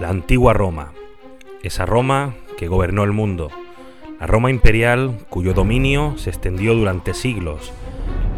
[0.00, 0.92] La antigua Roma,
[1.64, 3.50] esa Roma que gobernó el mundo,
[4.20, 7.72] la Roma imperial cuyo dominio se extendió durante siglos,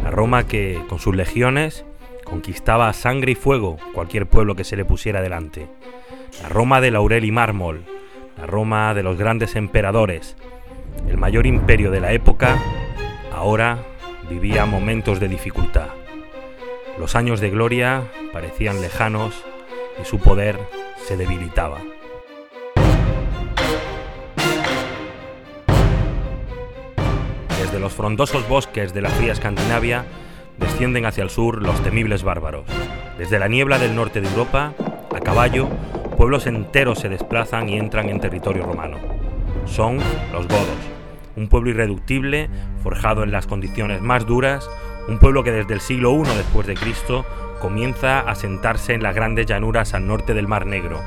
[0.03, 1.85] la Roma que, con sus legiones,
[2.23, 5.67] conquistaba a sangre y fuego cualquier pueblo que se le pusiera delante,
[6.41, 7.83] la Roma de laurel y mármol,
[8.39, 10.37] la Roma de los grandes emperadores,
[11.07, 12.57] el mayor imperio de la época,
[13.31, 13.77] ahora
[14.27, 15.89] vivía momentos de dificultad.
[16.97, 18.01] Los años de gloria
[18.33, 19.43] parecían lejanos
[20.01, 20.57] y su poder
[21.07, 21.77] se debilitaba.
[27.61, 30.05] Desde los frondosos bosques de la fría Escandinavia
[30.57, 32.65] descienden hacia el sur los temibles bárbaros.
[33.17, 34.73] Desde la niebla del norte de Europa,
[35.15, 35.69] a caballo,
[36.17, 38.97] pueblos enteros se desplazan y entran en territorio romano.
[39.65, 39.97] Son
[40.31, 40.77] los godos,
[41.35, 42.49] un pueblo irreductible,
[42.83, 44.69] forjado en las condiciones más duras,
[45.07, 47.25] un pueblo que desde el siglo I después de Cristo
[47.61, 50.99] comienza a sentarse en las grandes llanuras al norte del Mar Negro.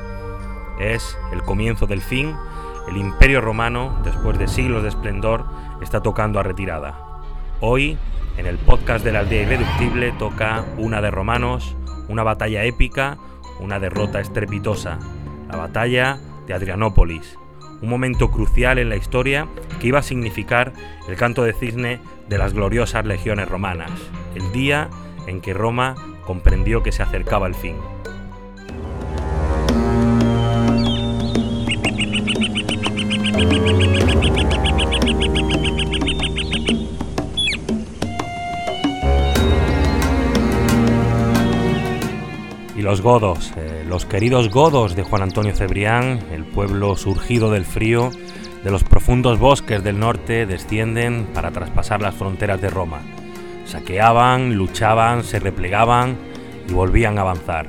[0.79, 2.37] Es el comienzo del fin,
[2.89, 5.45] el imperio romano, después de siglos de esplendor,
[5.83, 6.95] está tocando a retirada.
[7.61, 7.99] Hoy,
[8.39, 11.77] en el podcast de la aldea irreductible, toca una de romanos,
[12.09, 13.19] una batalla épica,
[13.59, 15.01] una derrota estrepitosa,
[15.49, 17.37] la batalla de Adrianópolis,
[17.83, 19.49] un momento crucial en la historia
[19.81, 20.73] que iba a significar
[21.09, 23.91] el canto de cisne de las gloriosas legiones romanas,
[24.37, 24.89] el día
[25.27, 27.77] en que Roma comprendió que se acercaba el fin.
[42.77, 47.64] Y los godos, eh, los queridos godos de Juan Antonio Cebrián, el pueblo surgido del
[47.64, 48.11] frío,
[48.62, 53.02] de los profundos bosques del norte, descienden para traspasar las fronteras de Roma.
[53.65, 56.17] Saqueaban, luchaban, se replegaban
[56.69, 57.67] y volvían a avanzar.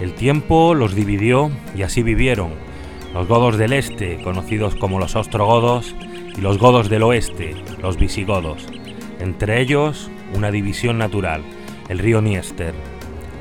[0.00, 2.52] El tiempo los dividió y así vivieron.
[3.12, 5.94] Los godos del este, conocidos como los ostrogodos,
[6.36, 8.66] y los godos del oeste, los visigodos.
[9.18, 11.42] Entre ellos, una división natural,
[11.88, 12.74] el río Niester.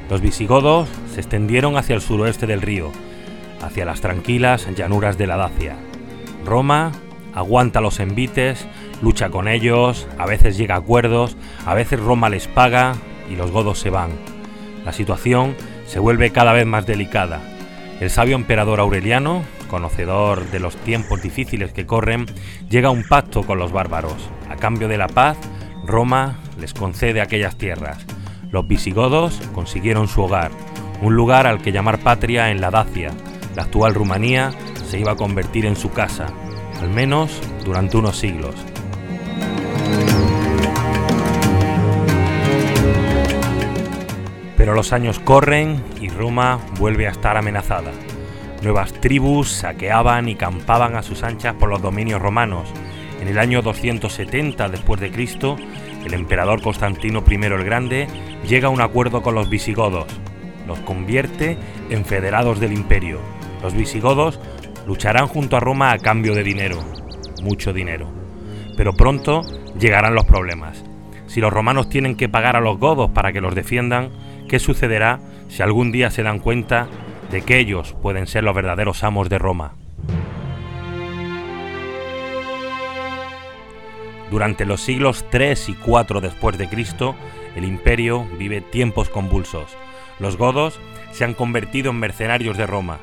[0.09, 2.91] Los visigodos se extendieron hacia el suroeste del río,
[3.61, 5.77] hacia las tranquilas llanuras de la Dacia.
[6.45, 6.91] Roma
[7.33, 8.67] aguanta los envites,
[9.01, 12.95] lucha con ellos, a veces llega a acuerdos, a veces Roma les paga
[13.29, 14.11] y los godos se van.
[14.85, 15.55] La situación
[15.85, 17.39] se vuelve cada vez más delicada.
[17.99, 22.25] El sabio emperador Aureliano, conocedor de los tiempos difíciles que corren,
[22.69, 24.29] llega a un pacto con los bárbaros.
[24.49, 25.37] A cambio de la paz,
[25.85, 28.05] Roma les concede aquellas tierras.
[28.51, 30.51] Los visigodos consiguieron su hogar,
[31.01, 33.11] un lugar al que llamar patria en la Dacia.
[33.55, 34.51] La actual Rumanía
[34.87, 36.27] se iba a convertir en su casa,
[36.81, 38.55] al menos durante unos siglos.
[44.59, 47.93] Pero los años corren y Roma vuelve a estar amenazada.
[48.61, 52.67] Nuevas tribus saqueaban y campaban a sus anchas por los dominios romanos.
[53.21, 55.55] En el año 270 después de Cristo,
[56.05, 58.07] el emperador Constantino I el Grande
[58.45, 60.07] llega a un acuerdo con los visigodos.
[60.67, 61.57] Los convierte
[61.89, 63.21] en federados del imperio.
[63.61, 64.41] Los visigodos
[64.85, 66.79] lucharán junto a Roma a cambio de dinero,
[67.41, 68.09] mucho dinero.
[68.75, 69.41] Pero pronto
[69.79, 70.83] llegarán los problemas.
[71.27, 74.09] Si los romanos tienen que pagar a los godos para que los defiendan,
[74.49, 76.87] ¿qué sucederá si algún día se dan cuenta
[77.31, 79.75] de que ellos pueden ser los verdaderos amos de Roma?
[84.29, 87.15] Durante los siglos 3 y 4 después de Cristo,
[87.55, 89.77] el imperio vive tiempos convulsos.
[90.19, 90.79] Los godos
[91.11, 92.97] se han convertido en mercenarios de Roma,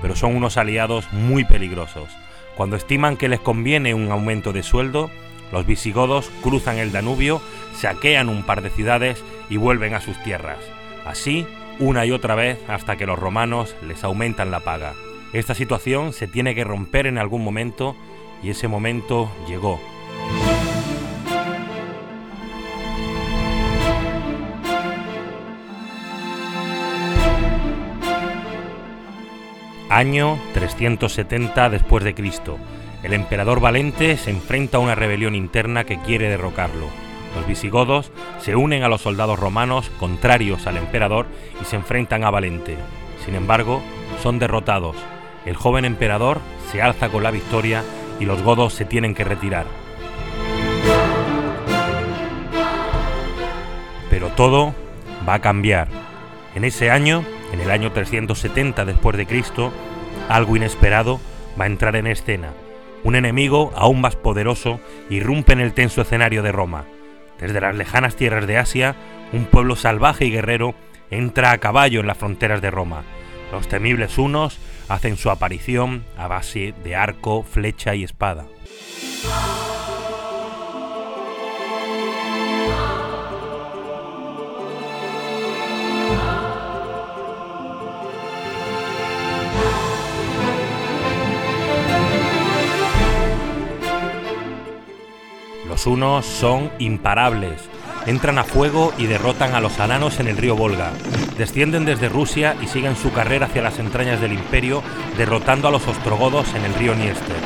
[0.00, 2.08] pero son unos aliados muy peligrosos.
[2.56, 5.10] Cuando estiman que les conviene un aumento de sueldo,
[5.52, 7.42] los visigodos cruzan el Danubio,
[7.74, 10.58] saquean un par de ciudades y vuelven a sus tierras.
[11.04, 11.46] Así,
[11.78, 14.94] una y otra vez hasta que los romanos les aumentan la paga.
[15.32, 17.96] Esta situación se tiene que romper en algún momento
[18.42, 19.80] y ese momento llegó.
[29.88, 32.58] Año 370 después de Cristo.
[33.02, 36.86] El emperador Valente se enfrenta a una rebelión interna que quiere derrocarlo.
[37.34, 38.10] Los visigodos
[38.40, 41.26] se unen a los soldados romanos contrarios al emperador
[41.60, 42.76] y se enfrentan a Valente.
[43.24, 43.82] Sin embargo,
[44.22, 44.96] son derrotados.
[45.46, 46.40] El joven emperador
[46.70, 47.84] se alza con la victoria
[48.18, 49.66] y los godos se tienen que retirar.
[54.10, 54.74] Pero todo
[55.26, 55.88] va a cambiar.
[56.54, 59.72] En ese año, en el año 370 después de Cristo,
[60.28, 61.20] algo inesperado
[61.58, 62.52] va a entrar en escena.
[63.02, 66.84] Un enemigo aún más poderoso irrumpe en el tenso escenario de Roma.
[67.40, 68.94] Desde las lejanas tierras de Asia,
[69.32, 70.74] un pueblo salvaje y guerrero
[71.10, 73.02] entra a caballo en las fronteras de Roma.
[73.50, 74.58] Los temibles hunos
[74.88, 78.44] hacen su aparición a base de arco, flecha y espada.
[95.70, 97.62] Los unos son imparables,
[98.04, 100.90] entran a fuego y derrotan a los alanos en el río Volga,
[101.38, 104.82] descienden desde Rusia y siguen su carrera hacia las entrañas del imperio,
[105.16, 107.36] derrotando a los ostrogodos en el río Niester.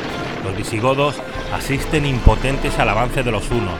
[0.43, 1.21] Los visigodos
[1.53, 3.79] asisten impotentes al avance de los hunos,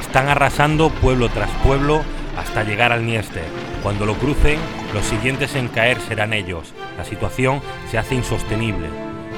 [0.00, 2.02] están arrasando pueblo tras pueblo
[2.36, 3.44] hasta llegar al Niester.
[3.84, 4.58] Cuando lo crucen,
[4.92, 6.74] los siguientes en caer serán ellos.
[6.96, 8.88] La situación se hace insostenible.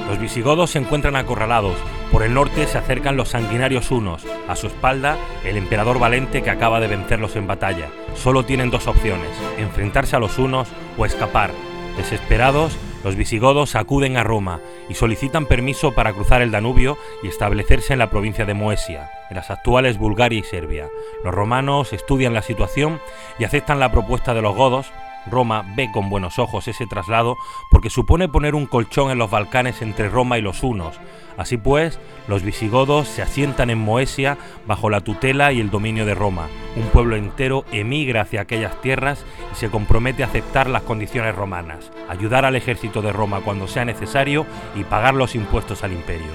[0.07, 1.75] Los visigodos se encuentran acorralados.
[2.11, 4.25] Por el norte se acercan los sanguinarios hunos.
[4.49, 7.87] A su espalda, el emperador Valente que acaba de vencerlos en batalla.
[8.15, 10.67] Solo tienen dos opciones, enfrentarse a los hunos
[10.97, 11.51] o escapar.
[11.95, 14.59] Desesperados, los visigodos acuden a Roma
[14.89, 19.37] y solicitan permiso para cruzar el Danubio y establecerse en la provincia de Moesia, en
[19.37, 20.87] las actuales Bulgaria y Serbia.
[21.23, 22.99] Los romanos estudian la situación
[23.39, 24.91] y aceptan la propuesta de los godos
[25.29, 27.37] Roma ve con buenos ojos ese traslado
[27.69, 30.99] porque supone poner un colchón en los Balcanes entre Roma y los hunos.
[31.37, 34.37] Así pues, los visigodos se asientan en Moesia
[34.67, 36.47] bajo la tutela y el dominio de Roma.
[36.75, 41.91] Un pueblo entero emigra hacia aquellas tierras y se compromete a aceptar las condiciones romanas,
[42.09, 44.45] ayudar al ejército de Roma cuando sea necesario
[44.75, 46.31] y pagar los impuestos al imperio.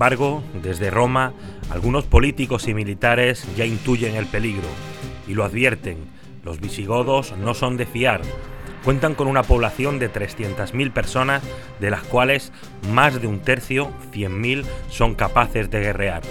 [0.00, 1.34] Embargo, desde Roma,
[1.68, 4.66] algunos políticos y militares ya intuyen el peligro
[5.28, 5.98] y lo advierten.
[6.42, 8.22] Los visigodos no son de fiar.
[8.82, 11.42] Cuentan con una población de 300.000 personas,
[11.80, 12.50] de las cuales
[12.94, 16.22] más de un tercio, 100.000, son capaces de guerrear.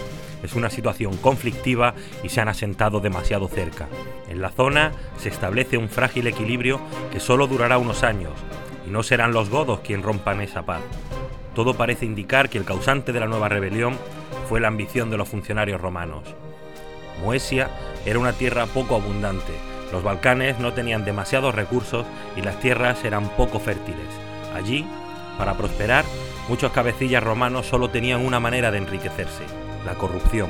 [0.42, 1.94] Es una situación conflictiva
[2.24, 3.88] y se han asentado demasiado cerca.
[4.30, 6.80] En la zona se establece un frágil equilibrio
[7.12, 8.34] que solo durará unos años,
[8.88, 10.82] y no serán los godos quien rompan esa paz.
[11.56, 13.98] Todo parece indicar que el causante de la nueva rebelión
[14.48, 16.24] fue la ambición de los funcionarios romanos.
[17.22, 17.70] Moesia
[18.06, 19.54] era una tierra poco abundante,
[19.92, 22.06] los Balcanes no tenían demasiados recursos
[22.36, 24.08] y las tierras eran poco fértiles.
[24.54, 24.86] Allí,
[25.38, 26.06] para prosperar,
[26.48, 29.44] muchos cabecillas romanos solo tenían una manera de enriquecerse,
[29.86, 30.50] la corrupción.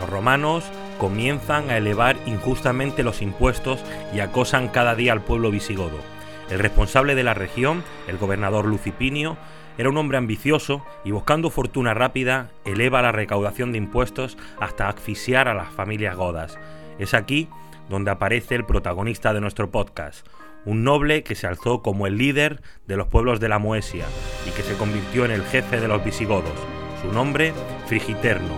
[0.00, 0.64] Los romanos
[0.98, 5.98] comienzan a elevar injustamente los impuestos y acosan cada día al pueblo visigodo.
[6.50, 9.36] El responsable de la región, el gobernador Lucipinio,
[9.76, 15.48] era un hombre ambicioso y buscando fortuna rápida eleva la recaudación de impuestos hasta asfixiar
[15.48, 16.58] a las familias godas.
[16.98, 17.48] Es aquí
[17.88, 20.26] donde aparece el protagonista de nuestro podcast,
[20.64, 24.06] un noble que se alzó como el líder de los pueblos de la Moesia
[24.46, 26.52] y que se convirtió en el jefe de los visigodos.
[27.02, 27.52] Su nombre,
[27.86, 28.54] Frigiterno,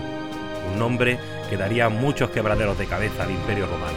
[0.73, 3.97] un nombre que daría muchos quebraderos de cabeza al Imperio Romano.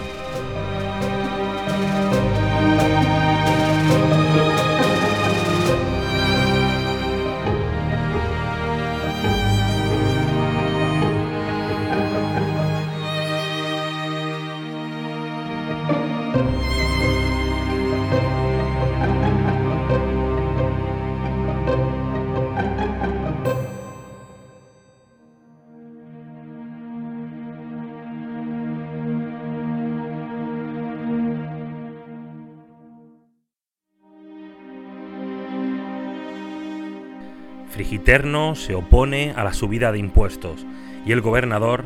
[37.99, 40.65] Frigiterno se opone a la subida de impuestos
[41.05, 41.83] y el gobernador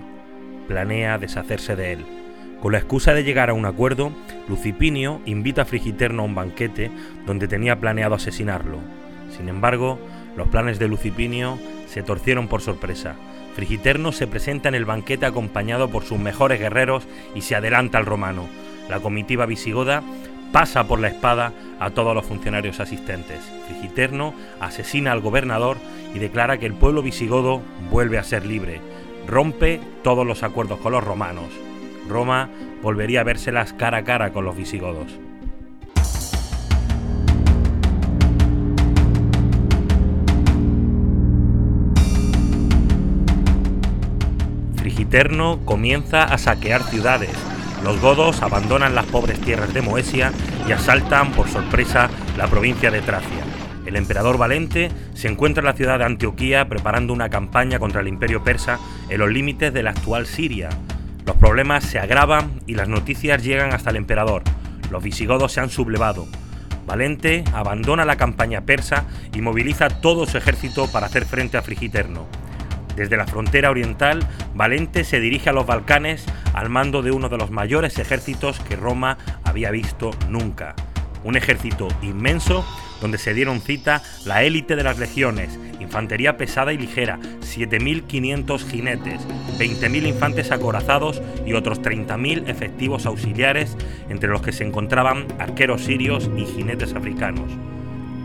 [0.67, 2.05] planea deshacerse de él.
[2.61, 4.11] Con la excusa de llegar a un acuerdo,
[4.47, 6.91] Lucipinio invita a Frigiterno a un banquete
[7.25, 8.77] donde tenía planeado asesinarlo.
[9.35, 9.97] Sin embargo,
[10.37, 13.15] los planes de Lucipinio se torcieron por sorpresa.
[13.55, 18.05] Frigiterno se presenta en el banquete acompañado por sus mejores guerreros y se adelanta al
[18.05, 18.45] romano.
[18.87, 20.03] La comitiva visigoda
[20.53, 23.39] pasa por la espada a todos los funcionarios asistentes.
[23.67, 25.77] Frigiterno asesina al gobernador
[26.13, 28.79] y declara que el pueblo visigodo vuelve a ser libre.
[29.27, 31.47] Rompe todos los acuerdos con los romanos.
[32.07, 32.49] Roma
[32.83, 35.07] volvería a vérselas cara a cara con los visigodos.
[44.75, 47.35] Frigiterno comienza a saquear ciudades,
[47.83, 50.31] los godos abandonan las pobres tierras de Moesia
[50.67, 53.43] y asaltan por sorpresa la provincia de Tracia.
[53.85, 58.07] El emperador Valente se encuentra en la ciudad de Antioquía preparando una campaña contra el
[58.07, 60.69] imperio persa en los límites de la actual Siria.
[61.25, 64.43] Los problemas se agravan y las noticias llegan hasta el emperador.
[64.89, 66.25] Los visigodos se han sublevado.
[66.85, 72.27] Valente abandona la campaña persa y moviliza todo su ejército para hacer frente a Frigiterno.
[72.95, 77.37] Desde la frontera oriental, Valente se dirige a los Balcanes al mando de uno de
[77.37, 80.75] los mayores ejércitos que Roma había visto nunca.
[81.23, 82.65] Un ejército inmenso
[83.01, 89.21] donde se dieron cita la élite de las legiones, infantería pesada y ligera, 7.500 jinetes,
[89.59, 93.75] 20.000 infantes acorazados y otros 30.000 efectivos auxiliares,
[94.09, 97.51] entre los que se encontraban arqueros sirios y jinetes africanos.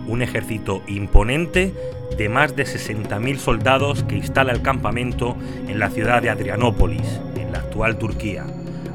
[0.09, 1.73] Un ejército imponente
[2.17, 5.37] de más de 60.000 soldados que instala el campamento
[5.69, 8.45] en la ciudad de Adrianópolis, en la actual Turquía.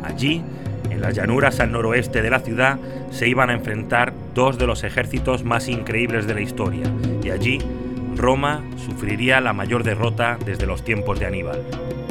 [0.04, 0.44] Allí,
[0.90, 2.80] en las llanuras al noroeste de la ciudad,
[3.12, 6.92] se iban a enfrentar dos de los ejércitos más increíbles de la historia,
[7.24, 7.60] y allí
[8.16, 12.03] Roma sufriría la mayor derrota desde los tiempos de Aníbal.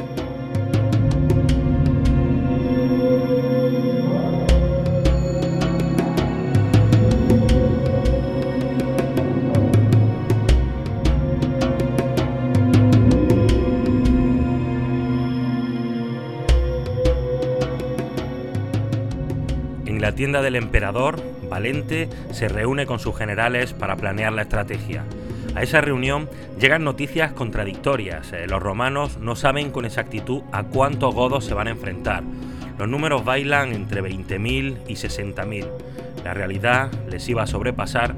[20.12, 25.04] La tienda del emperador, Valente se reúne con sus generales para planear la estrategia.
[25.54, 26.28] A esa reunión
[26.60, 28.30] llegan noticias contradictorias.
[28.34, 32.24] Eh, los romanos no saben con exactitud a cuántos godos se van a enfrentar.
[32.78, 35.66] Los números bailan entre 20.000 y 60.000.
[36.24, 38.14] La realidad les iba a sobrepasar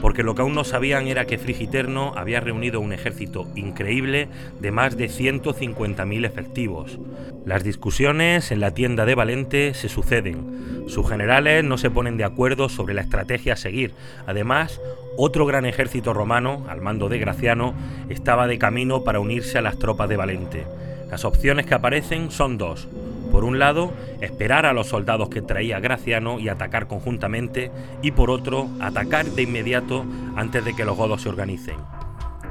[0.00, 4.28] porque lo que aún no sabían era que Frigiterno había reunido un ejército increíble
[4.60, 6.98] de más de 150.000 efectivos.
[7.44, 10.84] Las discusiones en la tienda de Valente se suceden.
[10.86, 13.92] Sus generales no se ponen de acuerdo sobre la estrategia a seguir.
[14.26, 14.80] Además,
[15.16, 17.74] otro gran ejército romano, al mando de Graciano,
[18.08, 20.66] estaba de camino para unirse a las tropas de Valente.
[21.10, 22.88] Las opciones que aparecen son dos
[23.30, 27.70] por un lado, esperar a los soldados que traía Graciano y atacar conjuntamente,
[28.02, 30.04] y por otro, atacar de inmediato
[30.36, 31.76] antes de que los godos se organicen.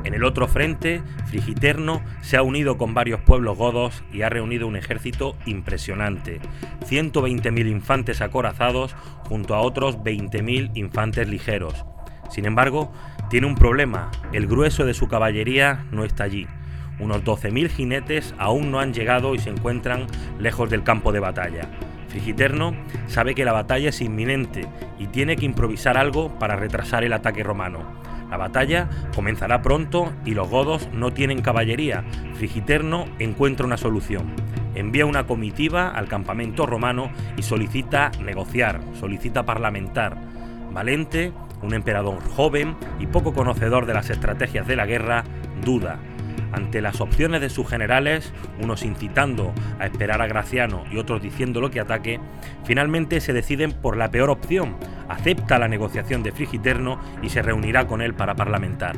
[0.03, 4.67] En el otro frente, Frigiterno se ha unido con varios pueblos godos y ha reunido
[4.67, 6.39] un ejército impresionante,
[6.85, 8.95] 120.000 infantes acorazados
[9.27, 11.83] junto a otros 20.000 infantes ligeros.
[12.29, 12.91] Sin embargo,
[13.29, 16.47] tiene un problema, el grueso de su caballería no está allí.
[16.99, 20.07] Unos 12.000 jinetes aún no han llegado y se encuentran
[20.39, 21.69] lejos del campo de batalla.
[22.09, 22.73] Frigiterno
[23.07, 27.43] sabe que la batalla es inminente y tiene que improvisar algo para retrasar el ataque
[27.43, 27.79] romano.
[28.31, 32.03] La batalla comenzará pronto y los godos no tienen caballería.
[32.33, 34.33] Frigiterno encuentra una solución.
[34.73, 40.17] Envía una comitiva al campamento romano y solicita negociar, solicita parlamentar.
[40.73, 45.23] Valente, un emperador joven y poco conocedor de las estrategias de la guerra,
[45.63, 45.99] duda
[46.51, 51.71] ante las opciones de sus generales, unos incitando a esperar a Graciano y otros diciéndolo
[51.71, 52.19] que ataque,
[52.65, 54.77] finalmente se deciden por la peor opción,
[55.09, 58.95] acepta la negociación de Frigiterno y se reunirá con él para parlamentar.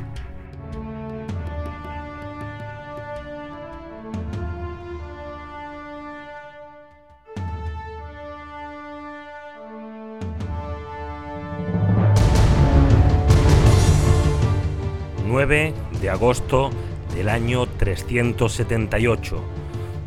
[15.30, 16.70] 9 de agosto
[17.14, 19.42] del año 378.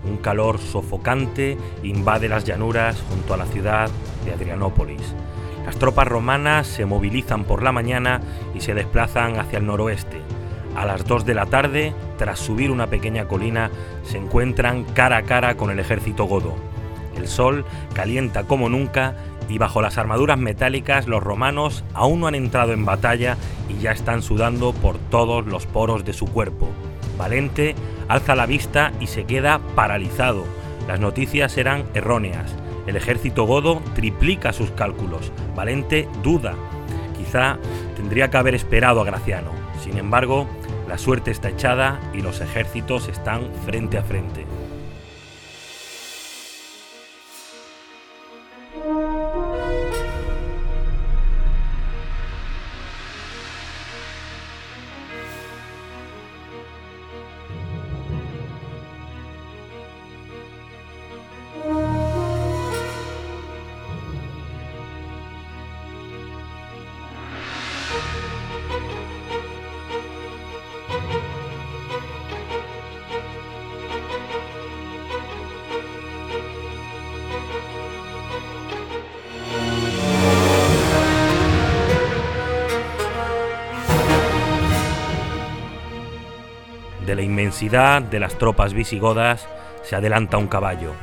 [0.06, 3.90] Un calor sofocante invade las llanuras junto a la ciudad
[4.26, 5.02] de Adrianópolis.
[5.66, 8.22] Las tropas romanas se movilizan por la mañana
[8.54, 10.22] y se desplazan hacia el noroeste.
[10.76, 13.70] A las 2 de la tarde, tras subir una pequeña colina,
[14.04, 16.56] se encuentran cara a cara con el ejército godo.
[17.16, 19.16] El sol calienta como nunca
[19.50, 23.38] y bajo las armaduras metálicas los romanos aún no han entrado en batalla
[23.70, 26.70] y ya están sudando por todos los poros de su cuerpo.
[27.18, 27.76] Valente
[28.08, 30.46] alza la vista y se queda paralizado.
[30.88, 32.56] Las noticias eran erróneas.
[32.88, 35.32] El ejército godo triplica sus cálculos.
[35.56, 36.56] Valente duda.
[37.18, 37.58] Quizá
[37.96, 39.52] tendría que haber esperado a Graciano.
[39.82, 40.48] Sin embargo,
[40.88, 44.46] la suerte está echada y los ejércitos están frente a frente.
[87.14, 89.48] De la inmensidad de las tropas visigodas
[89.84, 90.94] se adelanta un caballo.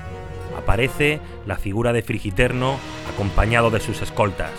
[0.59, 2.79] Aparece la figura de Frigiterno
[3.15, 4.51] acompañado de sus escoltas.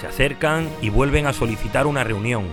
[0.00, 2.46] Se acercan y vuelven a solicitar una reunión.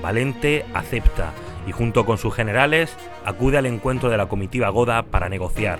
[0.00, 1.32] Valente acepta
[1.66, 5.78] y junto con sus generales acude al encuentro de la comitiva goda para negociar.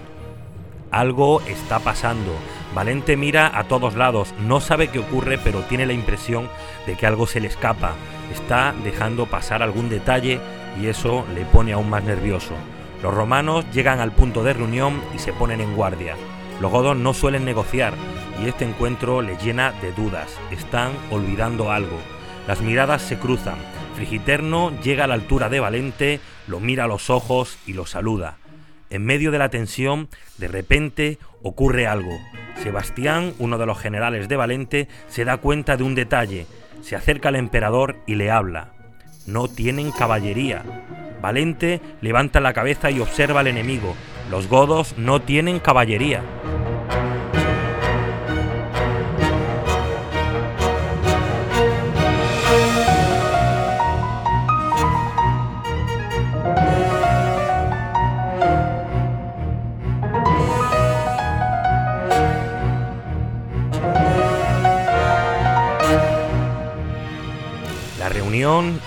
[0.91, 2.35] Algo está pasando.
[2.75, 6.51] Valente mira a todos lados, no sabe qué ocurre, pero tiene la impresión
[6.87, 7.95] de que algo se le escapa.
[8.31, 10.39] Está dejando pasar algún detalle
[10.79, 12.55] y eso le pone aún más nervioso.
[13.03, 16.17] Los romanos llegan al punto de reunión y se ponen en guardia.
[16.61, 17.95] Los godos no suelen negociar
[18.43, 20.29] y este encuentro les llena de dudas.
[20.51, 21.99] Están olvidando algo.
[22.47, 23.57] Las miradas se cruzan.
[23.97, 28.37] Frigiterno llega a la altura de Valente, lo mira a los ojos y lo saluda.
[28.91, 30.09] En medio de la tensión,
[30.39, 32.19] de repente ocurre algo.
[32.63, 36.47] Sebastián, uno de los generales de Valente, se da cuenta de un detalle.
[36.83, 38.73] Se acerca al emperador y le habla.
[39.31, 40.65] No tienen caballería.
[41.23, 43.95] Valente levanta la cabeza y observa al enemigo.
[44.29, 46.25] Los godos no tienen caballería.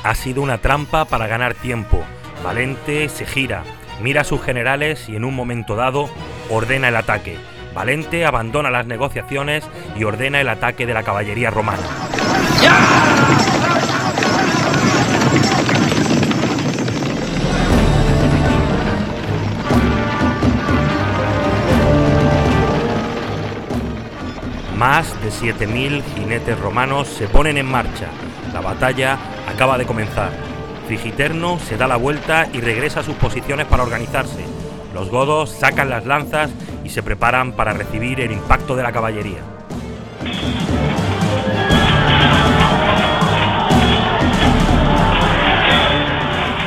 [0.04, 2.02] Ha sido una trampa para ganar tiempo.
[2.46, 3.64] Valente se gira,
[4.02, 6.10] mira a sus generales y en un momento dado
[6.50, 7.38] ordena el ataque.
[7.76, 9.66] Valente abandona las negociaciones
[9.98, 11.84] y ordena el ataque de la caballería romana.
[24.78, 28.08] Más de 7.000 jinetes romanos se ponen en marcha.
[28.54, 29.18] La batalla
[29.64, 30.30] acaba de comenzar.
[30.88, 34.44] Frigiterno se da la vuelta y regresa a sus posiciones para organizarse.
[34.94, 36.52] Los godos sacan las lanzas
[36.84, 39.40] y se preparan para recibir el impacto de la caballería.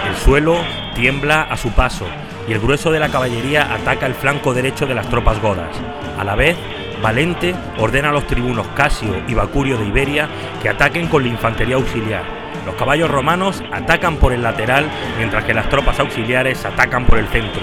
[0.09, 0.57] El suelo
[0.95, 2.07] tiembla a su paso
[2.49, 5.77] y el grueso de la caballería ataca el flanco derecho de las tropas godas.
[6.19, 6.57] A la vez,
[7.03, 10.31] Valente ordena a los tribunos Casio y Bacurio de Iberia
[10.63, 12.46] que ataquen con la infantería auxiliar.
[12.67, 17.29] Los caballos romanos atacan por el lateral mientras que las tropas auxiliares atacan por el
[17.29, 17.63] centro.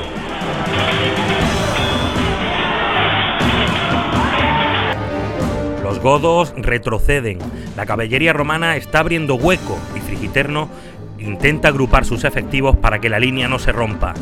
[5.84, 7.40] Los godos retroceden.
[7.76, 10.70] La caballería romana está abriendo hueco y Frigiterno
[11.20, 14.14] intenta agrupar sus efectivos para que la línea no se rompa.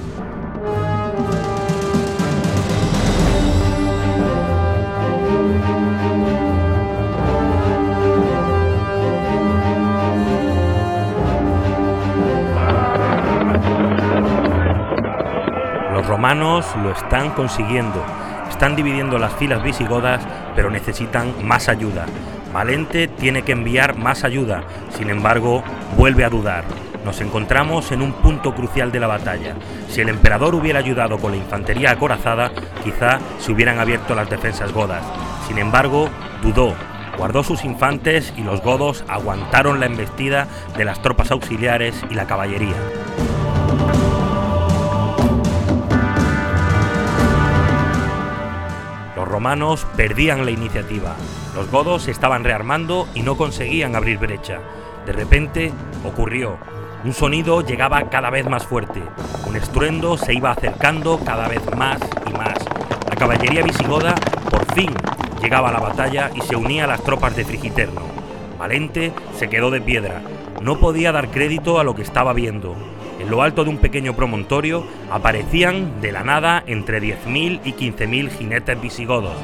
[16.22, 18.06] Romanos lo están consiguiendo.
[18.48, 20.22] Están dividiendo las filas visigodas,
[20.56, 22.06] pero necesitan más ayuda.
[22.54, 24.62] Valente tiene que enviar más ayuda,
[24.96, 25.64] sin embargo,
[25.98, 26.64] vuelve a dudar.
[27.04, 29.56] Nos encontramos en un punto crucial de la batalla.
[29.90, 32.52] Si el emperador hubiera ayudado con la infantería acorazada,
[32.84, 35.04] quizá se hubieran abierto las defensas godas.
[35.48, 36.08] Sin embargo,
[36.44, 36.76] dudó,
[37.18, 42.28] guardó sus infantes y los godos aguantaron la embestida de las tropas auxiliares y la
[42.28, 42.76] caballería.
[49.42, 51.16] Romanos perdían la iniciativa.
[51.56, 54.60] Los godos estaban rearmando y no conseguían abrir brecha.
[55.08, 55.72] De repente
[56.06, 56.60] ocurrió.
[57.04, 59.02] Un sonido llegaba cada vez más fuerte.
[59.48, 62.00] Un estruendo se iba acercando cada vez más
[62.30, 62.60] y más.
[63.10, 64.14] La caballería visigoda
[64.48, 64.94] por fin
[65.42, 68.04] llegaba a la batalla y se unía a las tropas de Frigiterno.
[68.60, 70.22] Valente se quedó de piedra.
[70.62, 72.76] No podía dar crédito a lo que estaba viendo
[73.22, 78.30] en lo alto de un pequeño promontorio aparecían de la nada entre 10.000 y 15.000
[78.32, 79.36] jinetes visigodos.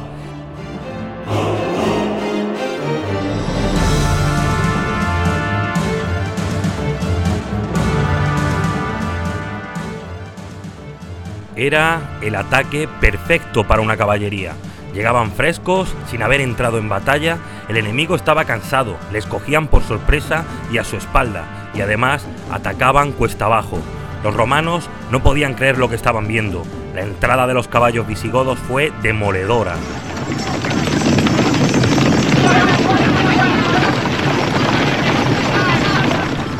[11.55, 14.53] Era el ataque perfecto para una caballería.
[14.93, 20.45] Llegaban frescos, sin haber entrado en batalla, el enemigo estaba cansado, les cogían por sorpresa
[20.71, 23.79] y a su espalda, y además atacaban cuesta abajo.
[24.23, 26.63] Los romanos no podían creer lo que estaban viendo.
[26.95, 29.75] La entrada de los caballos visigodos fue demoledora.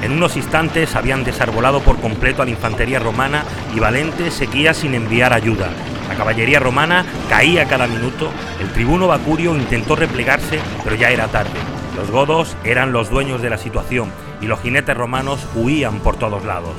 [0.04, 3.44] En unos instantes habían desarbolado por completo a la infantería romana
[3.76, 5.70] y Valente seguía sin enviar ayuda.
[6.08, 8.30] La caballería romana caía cada minuto,
[8.62, 11.60] el tribuno Bacurio intentó replegarse, pero ya era tarde.
[11.96, 16.46] Los godos eran los dueños de la situación y los jinetes romanos huían por todos
[16.46, 16.74] lados.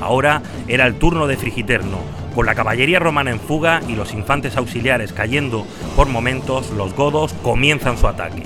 [0.00, 1.98] Ahora era el turno de Frigiterno.
[2.34, 7.32] Con la caballería romana en fuga y los infantes auxiliares cayendo por momentos, los godos
[7.42, 8.42] comienzan su ataque.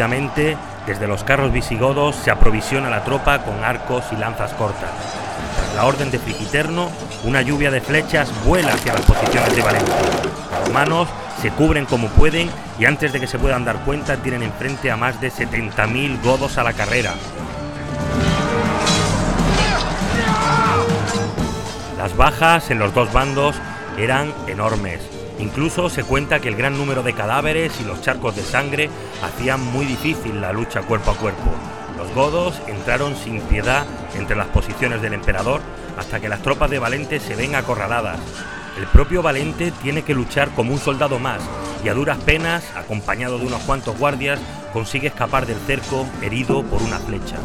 [0.00, 4.90] Desde los carros visigodos se aprovisiona la tropa con arcos y lanzas cortas.
[5.54, 6.90] Tras la orden de Frigiterno,
[7.24, 9.92] una lluvia de flechas vuela hacia las posiciones de Valente.
[10.52, 11.08] Los romanos
[11.42, 14.96] se cubren como pueden y antes de que se puedan dar cuenta tienen enfrente a
[14.96, 17.12] más de 70.000 godos a la carrera.
[21.98, 23.54] Las bajas en los dos bandos
[23.98, 25.19] eran enormes.
[25.40, 28.90] Incluso se cuenta que el gran número de cadáveres y los charcos de sangre
[29.22, 31.50] hacían muy difícil la lucha cuerpo a cuerpo.
[31.96, 35.62] Los godos entraron sin piedad entre las posiciones del emperador
[35.96, 38.18] hasta que las tropas de Valente se ven acorraladas.
[38.78, 41.40] El propio Valente tiene que luchar como un soldado más
[41.82, 44.38] y a duras penas, acompañado de unos cuantos guardias,
[44.74, 47.36] consigue escapar del cerco herido por una flecha.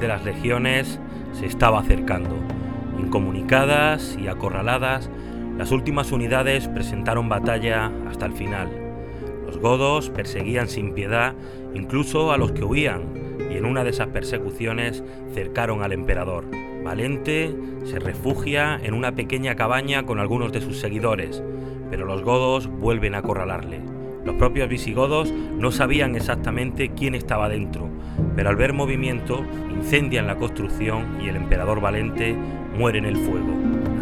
[0.00, 0.98] De las legiones
[1.32, 2.36] se estaba acercando.
[2.98, 5.10] Incomunicadas y acorraladas,
[5.58, 8.68] las últimas unidades presentaron batalla hasta el final.
[9.46, 11.34] Los godos perseguían sin piedad
[11.74, 13.02] incluso a los que huían
[13.50, 16.44] y en una de esas persecuciones cercaron al emperador.
[16.82, 17.54] Valente
[17.84, 21.42] se refugia en una pequeña cabaña con algunos de sus seguidores,
[21.90, 23.93] pero los godos vuelven a acorralarle.
[24.24, 27.88] Los propios visigodos no sabían exactamente quién estaba dentro,
[28.34, 32.34] pero al ver movimiento incendian la construcción y el emperador Valente
[32.76, 33.54] muere en el fuego.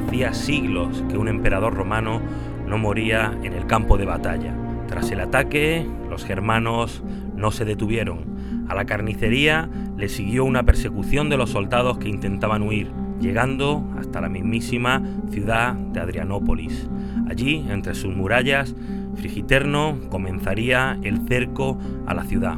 [0.06, 2.20] Hacía siglos que un emperador romano
[2.66, 4.54] no moría en el campo de batalla.
[4.86, 7.02] Tras el ataque, los germanos
[7.34, 8.66] no se detuvieron.
[8.68, 14.20] A la carnicería le siguió una persecución de los soldados que intentaban huir, llegando hasta
[14.20, 16.88] la mismísima ciudad de Adrianópolis.
[17.28, 18.74] Allí, entre sus murallas,
[19.14, 22.56] Frigiterno comenzaría el cerco a la ciudad.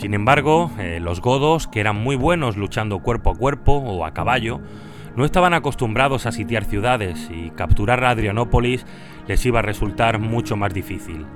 [0.00, 4.14] Sin embargo, eh, los godos, que eran muy buenos luchando cuerpo a cuerpo o a
[4.14, 4.60] caballo,
[5.14, 8.86] no estaban acostumbrados a sitiar ciudades y capturar Adrianópolis
[9.26, 11.26] les iba a resultar mucho más difícil.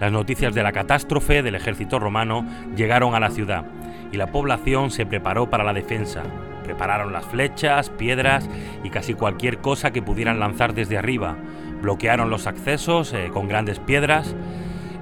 [0.00, 3.64] Las noticias de la catástrofe del ejército romano llegaron a la ciudad
[4.12, 6.22] y la población se preparó para la defensa.
[6.64, 8.48] Prepararon las flechas, piedras
[8.82, 11.36] y casi cualquier cosa que pudieran lanzar desde arriba.
[11.82, 14.34] Bloquearon los accesos eh, con grandes piedras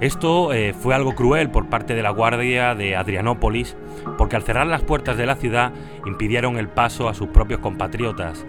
[0.02, 3.76] esto eh, fue algo cruel por parte de la Guardia de Adrianópolis,
[4.18, 5.70] porque al cerrar las puertas de la ciudad
[6.05, 8.44] impidieron el paso a sus propios compatriotas.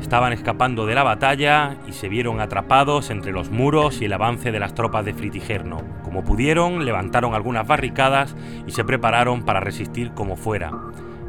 [0.00, 4.52] Estaban escapando de la batalla y se vieron atrapados entre los muros y el avance
[4.52, 5.82] de las tropas de Fritigerno.
[6.02, 8.34] Como pudieron, levantaron algunas barricadas
[8.66, 10.72] y se prepararon para resistir como fuera.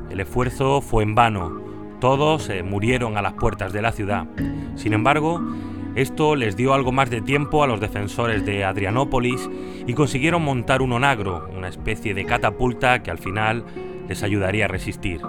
[0.10, 1.62] El esfuerzo fue en vano.
[2.00, 4.26] Todos eh, murieron a las puertas de la ciudad.
[4.76, 5.42] Sin embargo,
[5.96, 9.50] esto les dio algo más de tiempo a los defensores de Adrianópolis
[9.86, 13.66] y consiguieron montar un onagro, una especie de catapulta que al final
[14.08, 15.22] les ayudaría a resistir.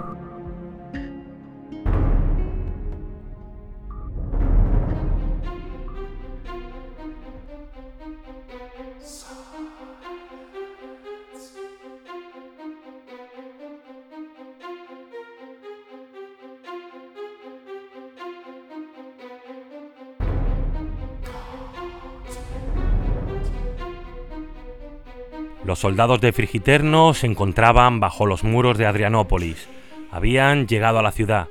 [25.71, 29.69] Los soldados de Frigiterno se encontraban bajo los muros de Adrianópolis.
[30.11, 31.47] Habían llegado a la ciudad,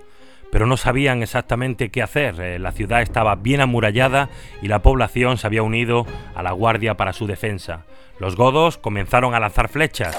[0.52, 2.38] pero no sabían exactamente qué hacer.
[2.38, 4.28] Eh, la ciudad estaba bien amurallada
[4.60, 6.04] y la población se había unido
[6.34, 7.86] a la guardia para su defensa.
[8.18, 10.14] Los godos comenzaron a lanzar flechas.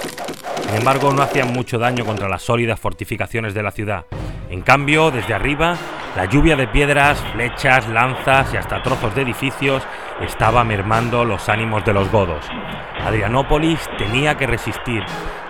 [0.65, 4.05] Sin embargo, no hacían mucho daño contra las sólidas fortificaciones de la ciudad.
[4.49, 5.77] En cambio, desde arriba,
[6.15, 9.83] la lluvia de piedras, flechas, lanzas y hasta trozos de edificios
[10.21, 12.45] estaba mermando los ánimos de los godos.
[13.05, 15.03] Adrianópolis tenía que resistir.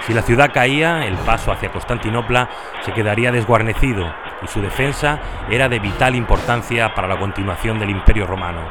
[0.06, 2.50] Si la ciudad caía, el paso hacia Constantinopla
[2.82, 8.26] se quedaría desguarnecido y su defensa era de vital importancia para la continuación del Imperio
[8.26, 8.62] Romano.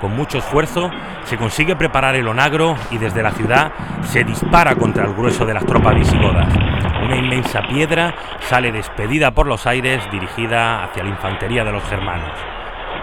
[0.00, 0.90] Con mucho esfuerzo
[1.24, 3.72] se consigue preparar el onagro y desde la ciudad
[4.02, 6.48] se dispara contra el grueso de las tropas visigodas.
[7.02, 12.57] Una inmensa piedra sale despedida por los aires dirigida hacia la infantería de los germanos.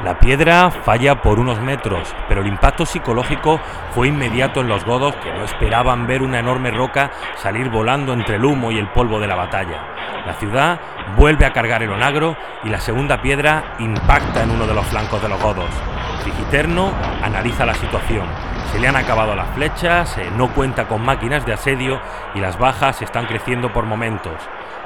[0.05, 5.15] La piedra falla por unos metros, pero el impacto psicológico fue inmediato en los godos
[5.15, 9.19] que no esperaban ver una enorme roca salir volando entre el humo y el polvo
[9.19, 10.23] de la batalla.
[10.27, 10.79] La ciudad
[11.17, 15.23] vuelve a cargar el onagro y la segunda piedra impacta en uno de los flancos
[15.23, 15.71] de los godos.
[16.21, 16.91] Frigiterno
[17.23, 18.27] analiza la situación.
[18.71, 21.99] Se le han acabado las flechas, eh, no cuenta con máquinas de asedio
[22.35, 24.39] y las bajas están creciendo por momentos.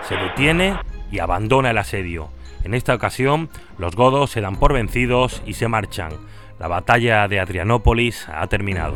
[0.08, 0.78] Se detiene
[1.12, 2.30] y abandona el asedio.
[2.64, 6.14] En esta ocasión, los godos se dan por vencidos y se marchan.
[6.60, 8.96] La batalla de Adrianópolis ha terminado.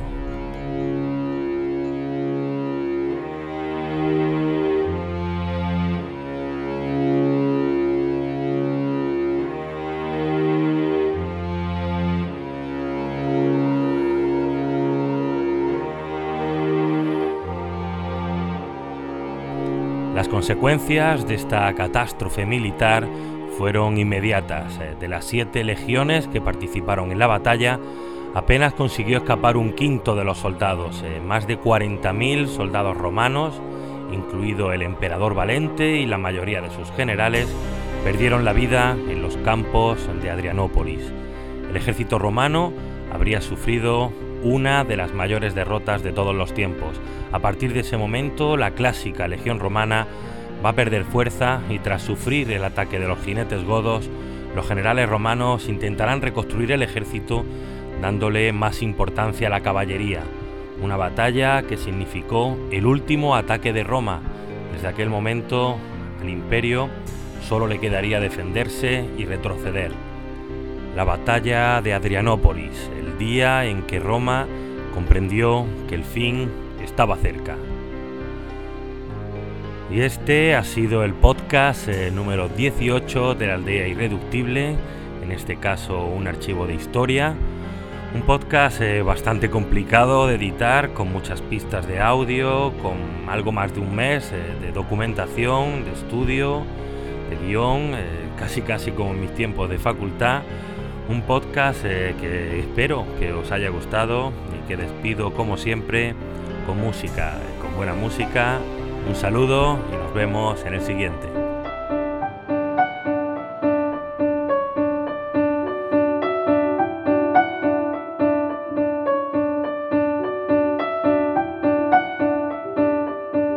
[20.14, 23.08] Las consecuencias de esta catástrofe militar
[23.58, 24.80] fueron inmediatas.
[24.80, 27.80] Eh, de las siete legiones que participaron en la batalla,
[28.34, 31.04] apenas consiguió escapar un quinto de los soldados.
[31.06, 33.62] Eh, más de 40.000 soldados romanos,
[34.12, 37.48] incluido el emperador Valente y la mayoría de sus generales,
[38.04, 41.12] perdieron la vida en los campos de Adrianópolis.
[41.70, 42.74] El ejército romano
[43.12, 44.12] habría sufrido
[44.44, 47.00] una de las mayores derrotas de todos los tiempos.
[47.32, 50.08] A partir de ese momento, la clásica legión romana
[50.64, 54.10] va a perder fuerza y tras sufrir el ataque de los jinetes godos,
[54.56, 57.44] los generales romanos intentarán reconstruir el ejército
[58.02, 60.22] dándole más importancia a la caballería,
[60.82, 64.22] una batalla que significó el último ataque de Roma.
[64.74, 65.78] Desde aquel momento
[66.22, 66.90] al imperio
[67.48, 69.92] solo le quedaría defenderse y retroceder.
[70.96, 74.48] La batalla de Adrianópolis, el día en que Roma
[74.94, 76.50] comprendió que el fin
[76.82, 77.58] estaba cerca.
[79.92, 84.76] Y este ha sido el podcast eh, número 18 de la aldea irreductible,
[85.22, 87.36] en este caso un archivo de historia.
[88.16, 92.96] Un podcast eh, bastante complicado de editar, con muchas pistas de audio, con
[93.28, 96.64] algo más de un mes eh, de documentación, de estudio,
[97.30, 97.92] de guion,
[98.40, 100.44] casi casi como en mis tiempos de facultad.
[101.10, 106.16] Un podcast que espero que os haya gustado y que despido como siempre
[106.66, 108.60] con música, con buena música
[109.08, 111.28] un saludo y nos vemos en el siguiente.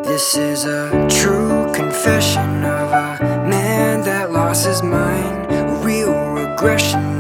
[0.05, 5.47] This is a true confession of a man that lost his mind.
[5.85, 7.16] Real regression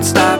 [0.00, 0.31] Stop.